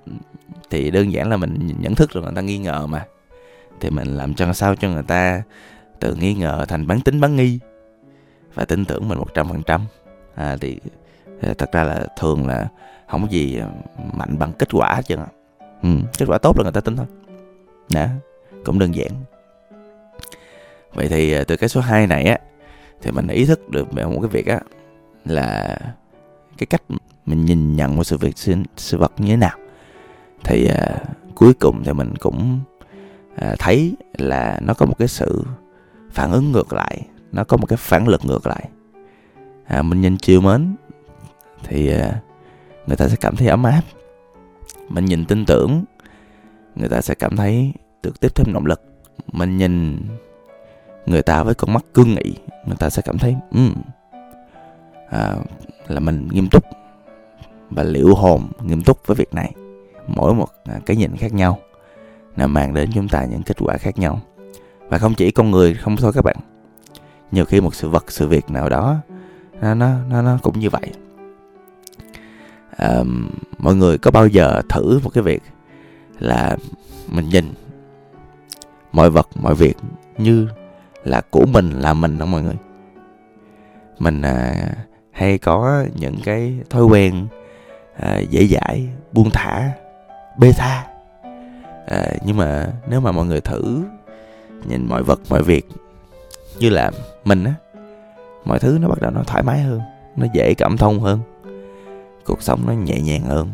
thì 0.70 0.92
đơn 0.92 1.12
giản 1.14 1.30
là 1.30 1.38
mình 1.38 1.76
nhận 1.80 1.96
thức 1.96 2.10
được 2.16 2.22
người 2.22 2.34
ta 2.36 2.42
nghi 2.42 2.58
ngờ 2.58 2.88
mà. 2.88 3.06
Thì 3.80 3.90
mình 3.90 4.18
làm 4.18 4.34
cho 4.34 4.54
sao 4.54 4.76
cho 4.76 4.90
người 4.90 5.04
ta 5.04 5.44
từ 6.00 6.16
nghi 6.16 6.34
ngờ 6.34 6.66
thành 6.68 6.88
bán 6.88 7.02
tính 7.02 7.22
bán 7.22 7.36
nghi 7.36 7.60
và 8.54 8.66
tin 8.66 8.86
tưởng 8.86 9.08
mình 9.08 9.18
một 9.18 9.34
trăm 9.34 9.50
phần 9.50 9.64
trăm. 9.64 9.82
À, 10.36 10.58
thì 10.62 10.80
thật 11.58 11.72
ra 11.72 11.84
là 11.84 12.08
thường 12.20 12.48
là 12.48 12.68
không 13.08 13.22
có 13.22 13.28
gì 13.28 13.62
mạnh 14.14 14.40
bằng 14.40 14.54
kết 14.60 14.70
quả 14.72 14.94
hết 14.96 15.02
trơn 15.06 15.20
ừ, 15.84 15.90
kết 16.18 16.26
quả 16.30 16.38
tốt 16.38 16.58
là 16.58 16.64
người 16.64 16.72
ta 16.72 16.82
tin 16.82 16.98
thôi. 16.98 17.06
Đó 17.94 18.08
cũng 18.66 18.80
đơn 18.80 18.96
giản. 18.96 19.12
Vậy 20.94 21.08
thì 21.08 21.34
à, 21.34 21.44
từ 21.48 21.56
cái 21.56 21.70
số 21.70 21.82
2 21.82 22.08
này 22.08 22.24
á 22.24 22.38
thì 23.02 23.12
mình 23.12 23.28
ý 23.28 23.46
thức 23.46 23.70
được 23.70 23.92
về 23.92 24.06
một 24.06 24.20
cái 24.22 24.30
việc 24.30 24.48
á 24.48 24.60
là 25.26 25.78
cái 26.58 26.68
cách 26.68 26.82
mình 27.26 27.46
nhìn 27.46 27.76
nhận 27.76 27.96
một 27.96 28.04
sự 28.04 28.18
việc 28.18 28.38
sự 28.78 28.98
vật 28.98 29.12
như 29.18 29.28
thế 29.28 29.38
nào 29.38 29.58
thì 30.44 30.68
à, 30.68 30.98
cuối 31.36 31.54
cùng 31.54 31.84
thì 31.84 31.94
mình 31.94 32.14
cũng 32.20 32.60
à, 33.36 33.56
thấy 33.60 33.96
là 34.18 34.60
nó 34.62 34.74
có 34.74 34.86
một 34.86 34.96
cái 34.98 35.08
sự 35.08 35.44
phản 36.12 36.32
ứng 36.32 36.52
ngược 36.52 36.74
lại 36.74 37.02
nó 37.32 37.44
có 37.44 37.58
một 37.58 37.66
cái 37.66 37.78
phản 37.78 38.08
lực 38.08 38.26
ngược 38.26 38.48
lại. 38.48 38.70
À, 39.66 39.82
mình 39.82 40.02
nhìn 40.02 40.18
chiều 40.18 40.42
mến 40.42 40.76
thì 41.64 41.94
à, 41.94 42.22
người 42.88 42.98
ta 42.98 43.08
sẽ 43.08 43.16
cảm 43.16 43.36
thấy 43.36 43.48
ấm 43.48 43.64
áp. 43.64 43.82
Mình 44.90 45.06
nhìn 45.06 45.26
tin 45.26 45.46
tưởng 45.46 45.84
người 46.76 46.90
ta 46.90 47.02
sẽ 47.02 47.16
cảm 47.16 47.36
thấy 47.36 47.74
được 48.04 48.20
tiếp 48.20 48.36
thêm 48.36 48.54
động 48.54 48.66
lực. 48.66 48.82
Mình 49.32 49.58
nhìn 49.58 50.02
người 51.06 51.22
ta 51.22 51.44
với 51.44 51.54
con 51.54 51.74
mắt 51.74 51.86
cương 51.94 52.16
nghị 52.16 52.36
người 52.66 52.76
ta 52.80 52.90
sẽ 52.90 53.02
cảm 53.06 53.18
thấy 53.18 53.36
um, 53.52 53.74
à, 55.10 55.36
là 55.88 56.00
mình 56.00 56.28
nghiêm 56.32 56.48
túc 56.52 56.64
và 57.70 57.84
liệu 57.84 58.16
hồn 58.16 58.48
nghiêm 58.64 58.84
túc 58.84 59.08
với 59.08 59.16
việc 59.16 59.34
này 59.34 59.54
mỗi 60.16 60.34
một 60.34 60.50
à, 60.64 60.80
cái 60.86 60.98
nhìn 60.98 61.18
khác 61.18 61.34
nhau 61.34 61.60
là 62.36 62.48
mang 62.48 62.74
đến 62.74 62.90
chúng 62.94 63.08
ta 63.08 63.26
những 63.26 63.44
kết 63.44 63.58
quả 63.60 63.78
khác 63.78 64.00
nhau. 64.00 64.22
Và 64.90 64.98
không 64.98 65.14
chỉ 65.14 65.32
con 65.32 65.52
người 65.52 65.74
không 65.74 65.98
thôi 65.98 66.12
các 66.16 66.22
bạn. 66.26 66.36
Nhiều 67.32 67.46
khi 67.46 67.62
một 67.62 67.76
sự 67.76 67.90
vật 67.90 68.12
sự 68.12 68.28
việc 68.28 68.50
nào 68.50 68.70
đó 68.70 68.98
nó 69.62 69.74
nó 69.74 69.96
nó, 70.10 70.22
nó 70.22 70.38
cũng 70.44 70.60
như 70.60 70.70
vậy. 70.70 70.92
À, 72.78 73.04
mọi 73.58 73.76
người 73.76 73.98
có 73.98 74.12
bao 74.12 74.28
giờ 74.28 74.62
thử 74.70 75.00
một 75.04 75.10
cái 75.14 75.24
việc 75.24 75.44
là 76.20 76.58
mình 77.08 77.30
nhìn 77.30 77.54
mọi 78.92 79.10
vật 79.10 79.28
mọi 79.42 79.56
việc 79.56 79.78
như 80.18 80.48
là 81.04 81.22
của 81.30 81.46
mình 81.46 81.72
là 81.72 81.94
mình 81.94 82.20
không 82.20 82.32
mọi 82.32 82.42
người? 82.42 82.58
Mình 84.00 84.22
à, 84.22 84.54
hay 85.12 85.38
có 85.38 85.86
những 86.00 86.16
cái 86.24 86.60
thói 86.70 86.84
quen 86.84 87.28
à, 88.00 88.20
dễ 88.20 88.48
dãi 88.48 88.88
buông 89.12 89.30
thả 89.30 89.72
bê 90.38 90.52
tha. 90.52 90.88
À, 91.88 92.06
nhưng 92.26 92.38
mà 92.38 92.68
nếu 92.88 93.00
mà 93.00 93.12
mọi 93.12 93.26
người 93.26 93.42
thử 93.42 93.84
nhìn 94.66 94.86
mọi 94.90 95.04
vật 95.04 95.20
mọi 95.30 95.44
việc 95.44 95.68
như 96.60 96.70
là 96.70 96.92
mình 97.26 97.44
á 97.44 97.54
mọi 98.46 98.60
thứ 98.60 98.78
nó 98.82 98.88
bắt 98.88 99.02
đầu 99.02 99.12
nó 99.12 99.24
thoải 99.24 99.44
mái 99.44 99.62
hơn 99.62 99.82
nó 100.16 100.28
dễ 100.34 100.54
cảm 100.54 100.78
thông 100.78 101.00
hơn 101.00 101.20
cuộc 102.26 102.42
sống 102.42 102.64
nó 102.68 102.74
nhẹ 102.74 103.02
nhàng 103.02 103.22
hơn. 103.22 103.54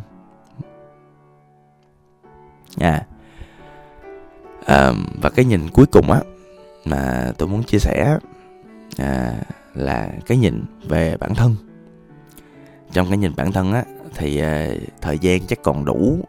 Nha 2.76 3.06
à, 4.66 4.92
và 5.22 5.30
cái 5.30 5.46
nhìn 5.46 5.70
cuối 5.74 5.86
cùng 5.92 6.12
á 6.12 6.22
mà 6.86 7.32
tôi 7.38 7.48
muốn 7.48 7.64
chia 7.64 7.80
sẻ 7.80 8.18
à, 8.98 9.34
là 9.74 10.10
cái 10.26 10.38
nhìn 10.38 10.64
về 10.88 11.18
bản 11.18 11.36
thân. 11.36 11.56
Trong 12.92 13.08
cái 13.10 13.18
nhìn 13.18 13.32
bản 13.36 13.52
thân 13.52 13.74
á 13.74 13.84
thì 14.16 14.40
à, 14.40 14.68
thời 15.02 15.20
gian 15.20 15.42
chắc 15.48 15.64
còn 15.64 15.86
đủ 15.86 16.20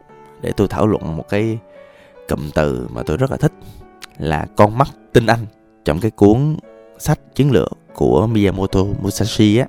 để 0.41 0.51
tôi 0.51 0.67
thảo 0.67 0.87
luận 0.87 1.17
một 1.17 1.25
cái 1.29 1.57
cụm 2.29 2.49
từ 2.55 2.87
mà 2.93 3.03
tôi 3.03 3.17
rất 3.17 3.31
là 3.31 3.37
thích, 3.37 3.51
là 4.17 4.45
con 4.55 4.77
mắt 4.77 4.87
tinh 5.13 5.25
anh. 5.25 5.45
Trong 5.85 5.99
cái 5.99 6.11
cuốn 6.11 6.57
sách 6.97 7.19
chiến 7.35 7.51
lược 7.51 7.77
của 7.93 8.27
Miyamoto 8.27 8.79
Musashi 9.01 9.57
á, 9.57 9.67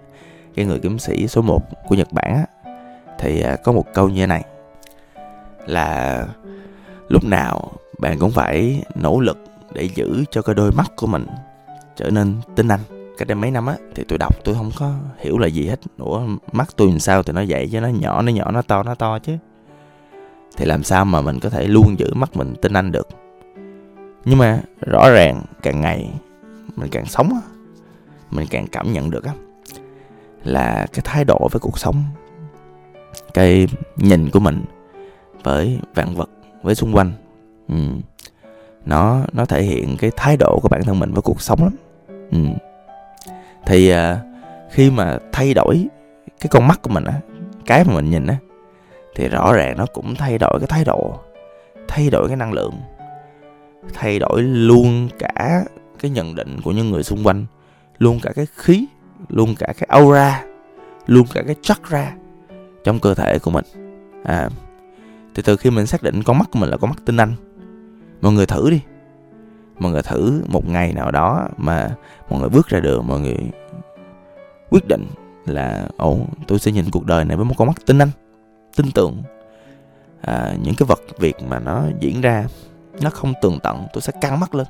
cái 0.55 0.65
người 0.65 0.79
kiếm 0.79 0.99
sĩ 0.99 1.29
số 1.29 1.43
1 1.43 1.63
của 1.89 1.95
Nhật 1.95 2.13
Bản 2.13 2.35
á, 2.35 2.73
thì 3.19 3.41
à, 3.43 3.57
có 3.57 3.73
một 3.73 3.85
câu 3.95 4.09
như 4.09 4.21
thế 4.21 4.27
này, 4.27 4.45
là 5.67 6.27
lúc 7.09 7.25
nào 7.25 7.73
bạn 7.99 8.19
cũng 8.19 8.31
phải 8.31 8.83
nỗ 8.95 9.21
lực 9.21 9.39
để 9.73 9.89
giữ 9.95 10.25
cho 10.31 10.43
cái 10.43 10.55
đôi 10.55 10.73
mắt 10.73 10.93
của 10.97 11.07
mình 11.07 11.27
trở 11.97 12.11
nên 12.11 12.35
tinh 12.57 12.69
anh. 12.69 12.81
Cách 13.19 13.29
đây 13.29 13.35
mấy 13.35 13.51
năm 13.51 13.67
á, 13.67 13.77
thì 13.95 14.05
tôi 14.09 14.19
đọc 14.19 14.45
tôi 14.45 14.55
không 14.55 14.71
có 14.79 14.93
hiểu 15.19 15.39
là 15.39 15.47
gì 15.47 15.69
hết. 15.69 15.81
Ủa, 15.99 16.23
mắt 16.53 16.69
tôi 16.77 16.89
làm 16.89 16.99
sao 16.99 17.23
thì 17.23 17.33
nó 17.33 17.43
vậy 17.49 17.69
chứ, 17.73 17.81
nó 17.81 17.89
nhỏ 17.89 18.23
nó 18.23 18.33
nhỏ, 18.33 18.51
nó 18.51 18.63
to 18.63 18.83
nó 18.83 18.95
to 18.95 19.19
chứ 19.19 19.37
thì 20.57 20.65
làm 20.65 20.83
sao 20.83 21.05
mà 21.05 21.21
mình 21.21 21.41
có 21.41 21.49
thể 21.51 21.67
luôn 21.67 21.99
giữ 21.99 22.15
mắt 22.15 22.37
mình 22.37 22.55
tinh 22.63 22.73
anh 22.73 22.93
được 22.93 23.09
nhưng 24.25 24.39
mà 24.39 24.61
rõ 24.81 25.11
ràng 25.11 25.43
càng 25.63 25.81
ngày 25.81 26.11
mình 26.77 26.91
càng 26.91 27.07
sống 27.07 27.41
mình 28.31 28.47
càng 28.51 28.67
cảm 28.73 28.93
nhận 28.93 29.11
được 29.11 29.25
á 29.25 29.33
là 30.45 30.87
cái 30.93 31.01
thái 31.05 31.25
độ 31.25 31.49
với 31.53 31.61
cuộc 31.61 31.79
sống 31.79 32.05
cái 33.35 33.67
nhìn 33.97 34.31
của 34.31 34.41
mình 34.41 34.65
với 35.43 35.79
vạn 35.95 36.15
vật 36.15 36.31
với 36.63 36.75
xung 36.75 36.97
quanh 36.97 37.13
ừ. 37.69 37.75
nó 38.85 39.25
nó 39.33 39.45
thể 39.45 39.63
hiện 39.63 39.97
cái 39.97 40.11
thái 40.17 40.37
độ 40.37 40.59
của 40.63 40.69
bản 40.69 40.83
thân 40.85 40.99
mình 40.99 41.13
với 41.13 41.23
cuộc 41.23 41.41
sống 41.41 41.65
lắm 41.65 41.73
ừ. 42.31 42.39
thì 43.67 43.89
à, 43.89 44.21
khi 44.71 44.91
mà 44.91 45.19
thay 45.33 45.55
đổi 45.55 45.87
cái 46.41 46.49
con 46.51 46.69
mắt 46.69 46.83
của 46.83 46.91
mình 46.91 47.05
á 47.05 47.21
cái 47.67 47.85
mà 47.85 47.95
mình 47.95 48.11
nhìn 48.11 48.27
á 48.27 48.37
thì 49.15 49.29
rõ 49.29 49.53
ràng 49.53 49.77
nó 49.79 49.87
cũng 49.87 50.15
thay 50.15 50.39
đổi 50.39 50.59
cái 50.61 50.67
thái 50.67 50.85
độ, 50.85 51.19
thay 51.89 52.11
đổi 52.11 52.29
cái 52.29 52.37
năng 52.37 52.53
lượng, 52.53 52.75
thay 53.95 54.19
đổi 54.19 54.43
luôn 54.43 55.09
cả 55.19 55.65
cái 55.99 56.11
nhận 56.11 56.35
định 56.35 56.61
của 56.65 56.73
những 56.73 56.91
người 56.91 57.03
xung 57.03 57.25
quanh, 57.25 57.47
luôn 57.99 58.21
cả 58.23 58.33
cái 58.35 58.47
khí, 58.57 58.87
luôn 59.29 59.55
cả 59.59 59.67
cái 59.67 59.87
aura, 59.89 60.45
luôn 61.07 61.27
cả 61.35 61.43
cái 61.47 61.57
chakra 61.63 62.13
trong 62.85 62.99
cơ 62.99 63.15
thể 63.15 63.39
của 63.39 63.51
mình. 63.51 63.65
À 64.25 64.49
thì 65.35 65.43
từ 65.43 65.57
khi 65.57 65.71
mình 65.71 65.87
xác 65.87 66.03
định 66.03 66.23
con 66.23 66.39
mắt 66.39 66.49
của 66.53 66.59
mình 66.59 66.71
là 66.71 66.77
con 66.77 66.91
mắt 66.91 66.99
tinh 67.05 67.17
anh, 67.17 67.35
mọi 68.21 68.33
người 68.33 68.47
thử 68.47 68.71
đi. 68.71 68.81
Mọi 69.79 69.93
người 69.93 70.03
thử 70.03 70.43
một 70.49 70.69
ngày 70.69 70.93
nào 70.93 71.11
đó 71.11 71.49
mà 71.57 71.91
mọi 72.31 72.41
người 72.41 72.49
bước 72.49 72.69
ra 72.69 72.81
đường, 72.81 73.07
mọi 73.07 73.21
người 73.21 73.37
quyết 74.71 74.89
định 74.89 75.07
là, 75.47 75.87
ồ, 75.97 76.19
tôi 76.47 76.59
sẽ 76.59 76.73
nhìn 76.73 76.85
cuộc 76.93 77.07
đời 77.07 77.25
này 77.25 77.37
với 77.37 77.47
một 77.47 77.55
con 77.59 77.69
mắt 77.69 77.77
tinh 77.87 77.99
anh 77.99 78.11
tin 78.77 78.91
tưởng. 78.95 79.23
À, 80.21 80.55
những 80.63 80.75
cái 80.79 80.87
vật 80.87 81.01
việc 81.19 81.43
mà 81.43 81.59
nó 81.59 81.85
diễn 82.01 82.21
ra 82.21 82.47
nó 83.01 83.11
không 83.11 83.33
tường 83.43 83.59
tận 83.63 83.87
tôi 83.93 84.03
sẽ 84.03 84.13
căng 84.21 84.41
mắt 84.41 84.55
lên. 84.55 84.67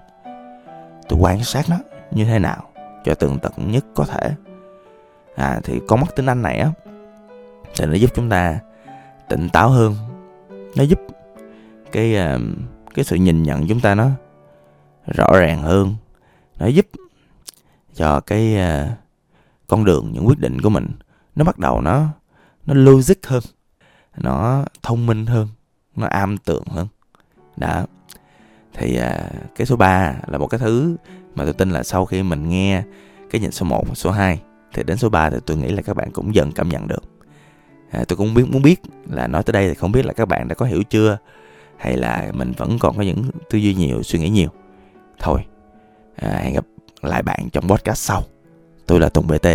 Tôi 1.09 1.19
quan 1.19 1.45
sát 1.45 1.69
nó 1.69 1.77
như 2.11 2.25
thế 2.25 2.39
nào 2.39 2.71
cho 3.05 3.15
tường 3.15 3.39
tận 3.43 3.53
nhất 3.71 3.85
có 3.95 4.05
thể. 4.05 4.35
À 5.37 5.61
thì 5.65 5.81
con 5.89 6.01
mắt 6.01 6.17
tinh 6.17 6.27
anh 6.27 6.43
này 6.43 6.59
á 6.59 6.71
thì 7.77 7.87
nó 7.87 7.95
giúp 7.95 8.11
chúng 8.15 8.29
ta 8.29 8.59
tỉnh 9.29 9.49
táo 9.49 9.69
hơn. 9.69 9.95
Nó 10.77 10.83
giúp 10.83 11.01
cái 11.93 12.17
à, 12.17 12.39
cái 12.95 13.05
sự 13.05 13.17
nhìn 13.17 13.43
nhận 13.43 13.69
chúng 13.69 13.81
ta 13.81 13.95
nó 13.95 14.11
rõ 15.07 15.27
ràng 15.33 15.63
hơn. 15.63 15.95
Nó 16.59 16.67
giúp 16.67 16.87
cho 17.95 18.21
cái 18.21 18.57
à, 18.57 18.97
con 19.67 19.85
đường 19.85 20.13
những 20.13 20.27
quyết 20.27 20.39
định 20.39 20.61
của 20.61 20.71
mình 20.71 20.87
nó 21.37 21.45
bắt 21.45 21.59
đầu 21.59 21.81
nó 21.81 22.07
nó 22.67 22.75
logic 22.75 23.27
hơn 23.27 23.43
nó 24.21 24.65
thông 24.83 25.07
minh 25.07 25.27
hơn 25.27 25.49
nó 25.97 26.07
am 26.07 26.39
tường 26.39 26.63
hơn. 26.71 26.87
Đó. 27.57 27.87
Thì 28.75 28.97
à, 28.97 29.31
cái 29.57 29.67
số 29.67 29.77
3 29.77 30.15
là 30.27 30.39
một 30.39 30.47
cái 30.47 30.59
thứ 30.59 30.97
mà 31.35 31.45
tôi 31.45 31.53
tin 31.53 31.71
là 31.71 31.83
sau 31.83 32.07
khi 32.07 32.23
mình 32.23 32.49
nghe 32.49 32.83
cái 33.31 33.41
nhìn 33.41 33.51
số 33.51 33.67
1 33.67 33.89
và 33.89 33.95
số 33.95 34.11
2 34.11 34.41
thì 34.75 34.83
đến 34.83 34.97
số 34.97 35.09
3 35.09 35.31
thì 35.31 35.37
tôi 35.47 35.57
nghĩ 35.57 35.69
là 35.69 35.83
các 35.83 35.97
bạn 35.97 36.11
cũng 36.11 36.35
dần 36.35 36.53
cảm 36.53 36.69
nhận 36.69 36.89
được. 36.89 37.03
À, 37.91 38.05
tôi 38.09 38.17
cũng 38.17 38.35
biết 38.35 38.45
muốn 38.49 38.63
biết 38.63 38.81
là 39.11 39.27
nói 39.27 39.43
tới 39.43 39.53
đây 39.53 39.69
thì 39.69 39.75
không 39.75 39.93
biết 39.93 40.07
là 40.07 40.13
các 40.13 40.29
bạn 40.29 40.49
đã 40.49 40.55
có 40.55 40.67
hiểu 40.67 40.83
chưa 40.83 41.19
hay 41.77 41.97
là 41.97 42.31
mình 42.35 42.53
vẫn 42.57 42.79
còn 42.79 42.97
có 42.97 43.03
những 43.03 43.31
tư 43.51 43.59
duy 43.59 43.75
nhiều 43.75 44.03
suy 44.03 44.19
nghĩ 44.19 44.29
nhiều. 44.29 44.49
Thôi 45.19 45.41
à, 46.17 46.41
hẹn 46.43 46.55
gặp 46.55 46.65
lại 47.03 47.23
bạn 47.23 47.49
trong 47.53 47.69
podcast 47.69 47.99
sau. 47.99 48.23
Tôi 48.87 49.01
là 49.01 49.09
tùng 49.09 49.27
bt 49.27 49.47